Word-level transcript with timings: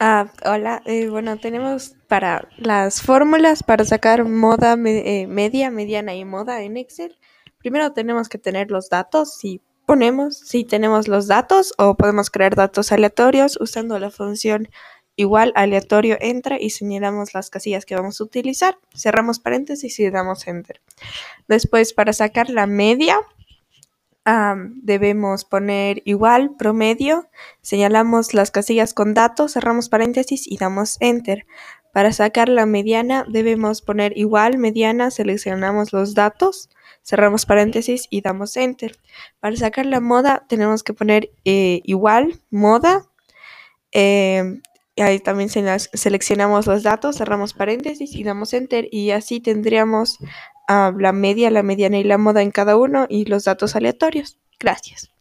Ah, 0.00 0.32
hola, 0.44 0.82
eh, 0.86 1.08
bueno, 1.08 1.38
tenemos 1.38 1.94
para 2.08 2.48
las 2.58 3.00
fórmulas 3.00 3.62
para 3.62 3.84
sacar 3.84 4.24
moda 4.24 4.74
eh, 4.74 5.26
media, 5.28 5.70
mediana 5.70 6.14
y 6.14 6.24
moda 6.24 6.62
en 6.62 6.76
Excel. 6.76 7.16
Primero 7.58 7.92
tenemos 7.92 8.28
que 8.28 8.38
tener 8.38 8.72
los 8.72 8.90
datos, 8.90 9.36
si 9.38 9.62
ponemos, 9.86 10.36
si 10.38 10.64
tenemos 10.64 11.06
los 11.06 11.28
datos 11.28 11.72
o 11.78 11.96
podemos 11.96 12.30
crear 12.30 12.56
datos 12.56 12.90
aleatorios 12.90 13.56
usando 13.60 13.98
la 14.00 14.10
función 14.10 14.68
igual 15.16 15.52
aleatorio 15.54 16.16
entra 16.20 16.60
y 16.60 16.70
señalamos 16.70 17.34
las 17.34 17.48
casillas 17.48 17.86
que 17.86 17.94
vamos 17.94 18.20
a 18.20 18.24
utilizar, 18.24 18.76
cerramos 18.96 19.38
paréntesis 19.38 20.00
y 20.00 20.10
damos 20.10 20.46
enter. 20.48 20.80
Después 21.46 21.92
para 21.92 22.12
sacar 22.12 22.50
la 22.50 22.66
media, 22.66 23.20
debemos 24.26 25.44
poner 25.44 26.02
igual 26.04 26.56
promedio, 26.56 27.28
señalamos 27.60 28.32
las 28.32 28.50
casillas 28.50 28.94
con 28.94 29.14
datos, 29.14 29.52
cerramos 29.52 29.88
paréntesis 29.88 30.46
y 30.46 30.56
damos 30.56 30.96
enter. 31.00 31.46
Para 31.92 32.12
sacar 32.12 32.48
la 32.48 32.66
mediana 32.66 33.24
debemos 33.28 33.82
poner 33.82 34.16
igual 34.18 34.58
mediana, 34.58 35.10
seleccionamos 35.10 35.92
los 35.92 36.14
datos, 36.14 36.70
cerramos 37.04 37.46
paréntesis 37.46 38.06
y 38.10 38.22
damos 38.22 38.56
enter. 38.56 38.96
Para 39.40 39.56
sacar 39.56 39.86
la 39.86 40.00
moda 40.00 40.44
tenemos 40.48 40.82
que 40.82 40.94
poner 40.94 41.30
eh, 41.44 41.82
igual 41.84 42.40
moda. 42.50 43.06
y 43.92 45.02
ahí 45.02 45.20
también 45.20 45.48
seleccionamos 45.48 46.66
los 46.66 46.82
datos, 46.82 47.16
cerramos 47.18 47.52
paréntesis 47.52 48.14
y 48.14 48.24
damos 48.24 48.54
enter 48.54 48.88
y 48.90 49.10
así 49.10 49.40
tendríamos 49.40 50.18
ah, 50.68 50.92
la 50.98 51.12
media, 51.12 51.50
la 51.50 51.62
mediana 51.62 51.98
y 51.98 52.04
la 52.04 52.18
moda 52.18 52.42
en 52.42 52.50
cada 52.50 52.76
uno 52.76 53.06
y 53.08 53.24
los 53.26 53.44
datos 53.44 53.76
aleatorios. 53.76 54.38
Gracias. 54.58 55.13